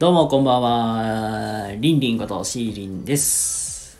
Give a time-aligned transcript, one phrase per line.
[0.00, 1.72] どうもこんばんは。
[1.76, 3.98] リンリンことシーリンです。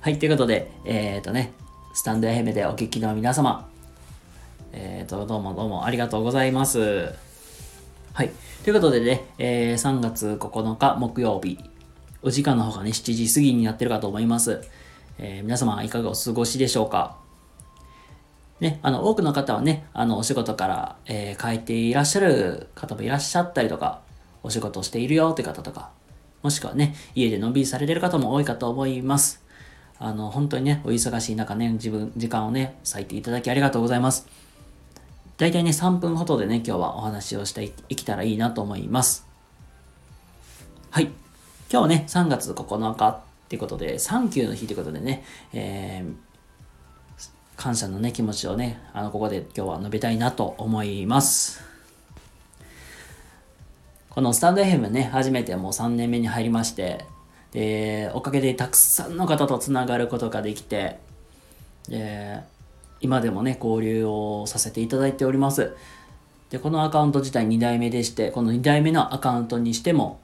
[0.00, 1.52] はい、ということで、えっ、とね、
[1.94, 3.68] スタンド FM でお聞きの皆様、
[4.72, 7.12] えっ、と、どうもどうもありがとうございます。
[8.12, 8.30] はい、
[8.62, 11.58] ということでね、えー3月9日木曜日、
[12.22, 14.60] お時間の方がね、7時過ぎになってるかと思います。
[15.18, 17.16] えー皆様いかがお過ごしでしょうか
[18.60, 24.02] ね、あの、多くの方はね、あの、お仕事から、えー帰っていらっしゃる方もいらっしゃったりとか、
[24.42, 25.90] お仕事をしているよって方とか、
[26.42, 29.42] もしくはね、家でのんびりされてる方も多いかと思います。
[29.98, 34.26] あの、本当にね、お忙しい中ね、自分、時間をね、割いていただきありがとうございます。
[35.38, 39.26] 大体ね、3分ほどでね、今日はお話をしていきたらいいなと思います。
[40.90, 41.04] はい。
[41.04, 41.12] 今
[41.68, 46.32] 日はね、3月9日ってことで、サンキューの日ということでね、えー
[47.62, 51.71] 感謝のね、気持ちをね、あの、ここで今日は述べたいなと思います。
[54.14, 57.06] このスタンド FM ね、初めてもう3年目に入りまして、
[57.52, 60.98] で、おかげでたくさんの方とつながることができて、
[61.88, 62.40] で、
[63.00, 65.74] 今でもね、交流をさせていただいております。
[66.50, 70.20] で、このアカウント自体2代目でして、この2代目のアカウントにしても、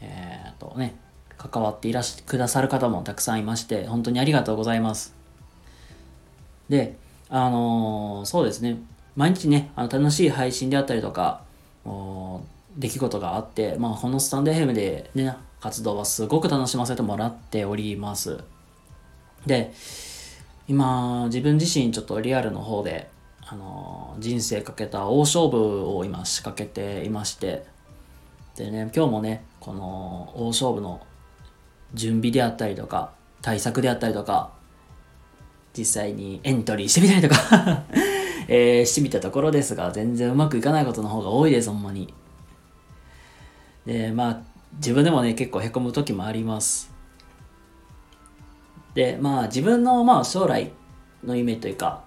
[0.00, 0.94] えーっとね、
[1.36, 5.16] 関わっていらしてくださる方もたくさんいまして、本当にありがとうございます。
[6.68, 6.96] で、
[7.28, 8.76] あのーそうですね、
[9.16, 11.42] 毎日ね、あの楽しい配信であったりとか、
[12.76, 18.38] 出来事があって、まあ、このスタンド FM でね、活動はすごく楽しませてもらっております。
[19.46, 19.72] で、
[20.68, 23.10] 今、自分自身ちょっとリアルの方で、
[23.44, 27.66] あの人生かけた大勝負を今仕掛けていまして、
[28.56, 31.00] でね、今日もね、この大勝負の
[31.94, 33.12] 準備であったりとか、
[33.42, 34.52] 対策であったりとか、
[35.76, 37.84] 実際にエントリーしてみたりとか、
[38.48, 42.12] えーしてみたところですが、全然うまくいかないことの方が多いです、ほんまに。
[43.86, 44.40] で、まあ、
[44.76, 46.92] 自分でもね、結構へこむ時もあります。
[48.94, 50.72] で、まあ、自分の、まあ、将来
[51.24, 52.04] の夢というか、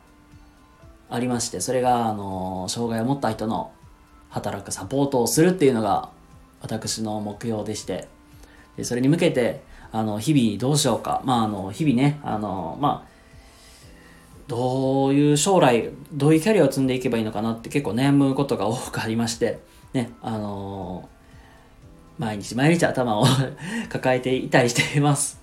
[1.10, 3.72] ありまして、それが、あの、障害を持った人の
[4.30, 6.10] 働くサポートをするっていうのが、
[6.62, 8.08] 私の目標でして、
[8.78, 9.62] でそれに向けて、
[9.92, 11.22] あの、日々どうしようか。
[11.26, 13.16] まあ、あの、日々ね、あの、まあ、
[14.48, 19.60] どういう将来、どういうキャリアを積んでいけばいいのかなって結構悩むことが多くありまして、
[19.94, 21.10] ね、あの
[22.18, 23.26] 毎日毎日頭を
[23.90, 25.40] 抱えていたりしています。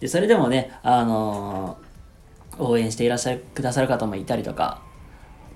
[0.00, 1.76] で、それでもね、あの
[2.58, 4.80] 応援していらっしゃる、くださる方もいたりとか、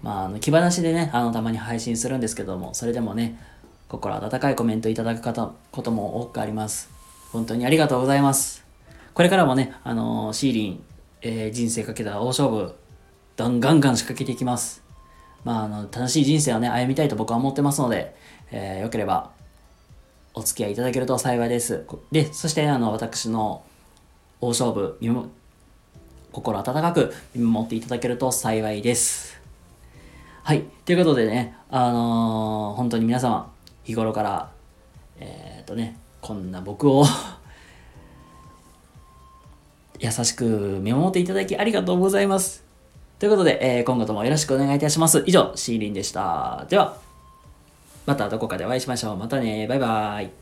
[0.03, 3.39] まあ、あの、気晴らしでね、あの、たまに配信するんですけども、それでもね、
[3.89, 6.91] 心温かいコメントいただく方、ことも多くあります。
[7.31, 8.65] 本当にありがとうございます。
[9.15, 10.85] これからもね、あのシーリン、
[11.21, 12.75] えー人生かけた大勝負、
[13.37, 14.83] ガンガンガン仕掛けていきます。
[15.45, 18.17] まあ、あの、楽しい人生をね、歩みたいと僕は思ってますので、
[18.51, 19.31] えーよければ、
[20.35, 21.85] お付き合いいただけると幸いです。
[22.11, 23.63] で、そして、あの、私の
[24.41, 24.99] 大勝負、
[26.33, 29.39] 心温かく見守っていただけると幸いです。
[30.43, 30.63] はい。
[30.85, 33.53] ということでね、あのー本当に皆様、
[33.85, 34.51] 日頃から、
[35.21, 37.05] えっ、とね、こんな僕を
[40.01, 42.65] 優しく見守っていただきありがとうございます。
[43.19, 45.23] ということで、えー今後ともよろしくお願いいたします。
[45.27, 46.67] 以上、シーリンでした。
[46.71, 46.97] では、
[48.07, 49.17] またどこかでお会いしましょう。
[49.17, 49.67] またね。
[49.67, 50.42] バイバイ。